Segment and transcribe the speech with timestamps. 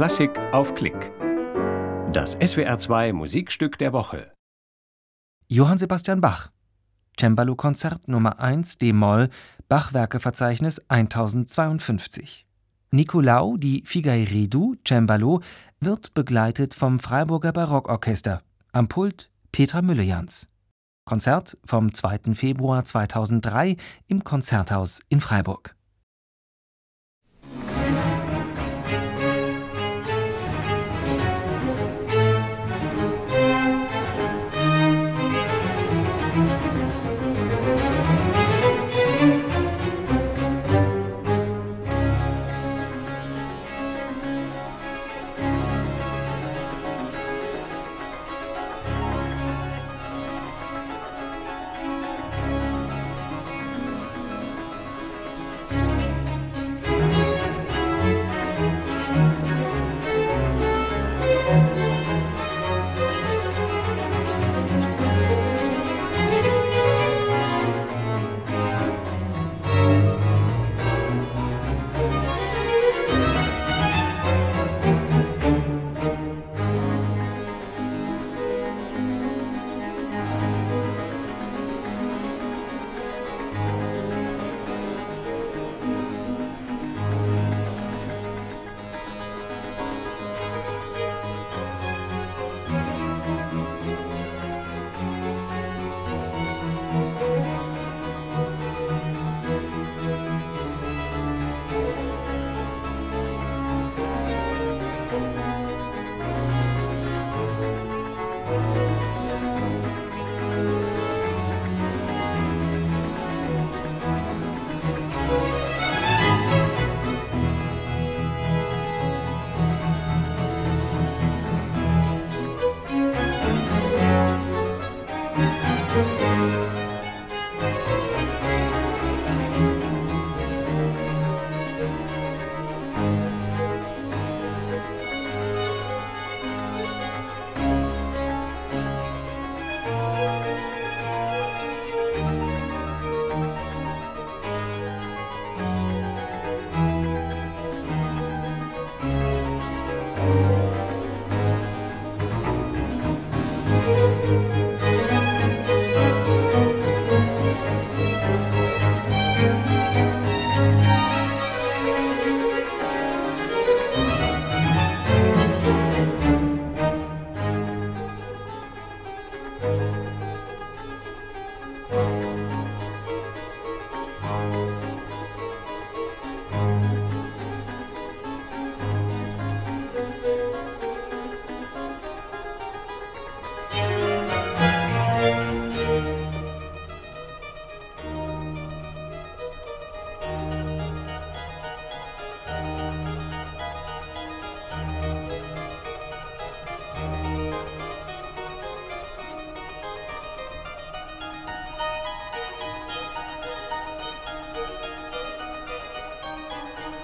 [0.00, 1.12] Klassik auf Klick.
[2.10, 4.32] Das SWR2 Musikstück der Woche.
[5.46, 6.50] Johann Sebastian Bach.
[7.18, 9.28] Cembalo-Konzert Nummer 1 d-Moll,
[9.68, 12.46] Bachwerkeverzeichnis 1052.
[12.92, 15.42] Nicolau di Figairedu, Cembalo,
[15.80, 18.40] wird begleitet vom Freiburger Barockorchester.
[18.72, 20.48] Am Pult Petra Müllejans.
[21.04, 22.32] Konzert vom 2.
[22.32, 23.76] Februar 2003
[24.06, 25.76] im Konzerthaus in Freiburg.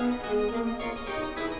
[0.00, 1.59] Música